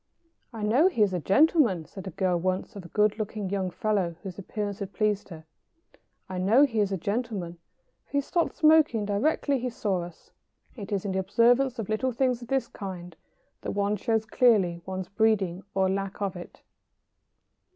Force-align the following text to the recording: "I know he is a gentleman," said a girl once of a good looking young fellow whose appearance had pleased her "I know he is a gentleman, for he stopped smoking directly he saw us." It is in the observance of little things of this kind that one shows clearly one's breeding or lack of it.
"I 0.51 0.63
know 0.63 0.87
he 0.87 1.03
is 1.03 1.13
a 1.13 1.19
gentleman," 1.19 1.85
said 1.85 2.07
a 2.07 2.09
girl 2.09 2.35
once 2.39 2.75
of 2.75 2.83
a 2.83 2.87
good 2.87 3.19
looking 3.19 3.51
young 3.51 3.69
fellow 3.69 4.15
whose 4.23 4.39
appearance 4.39 4.79
had 4.79 4.93
pleased 4.93 5.29
her 5.29 5.45
"I 6.27 6.39
know 6.39 6.63
he 6.65 6.79
is 6.79 6.91
a 6.91 6.97
gentleman, 6.97 7.59
for 8.07 8.13
he 8.13 8.21
stopped 8.21 8.55
smoking 8.55 9.05
directly 9.05 9.59
he 9.59 9.69
saw 9.69 10.01
us." 10.01 10.31
It 10.75 10.91
is 10.91 11.05
in 11.05 11.11
the 11.11 11.19
observance 11.19 11.77
of 11.77 11.87
little 11.87 12.11
things 12.11 12.41
of 12.41 12.47
this 12.47 12.67
kind 12.67 13.15
that 13.61 13.73
one 13.75 13.95
shows 13.95 14.25
clearly 14.25 14.81
one's 14.87 15.07
breeding 15.07 15.61
or 15.75 15.87
lack 15.87 16.19
of 16.19 16.35
it. 16.35 16.63